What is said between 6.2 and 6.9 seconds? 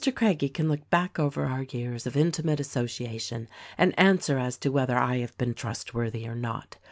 or not.